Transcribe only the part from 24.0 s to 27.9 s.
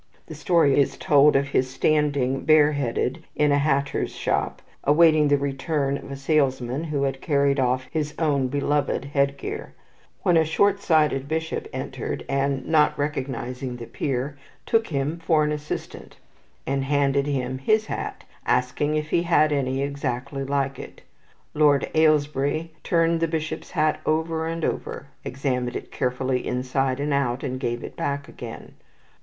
over and over, examined it carefully inside and out, and gave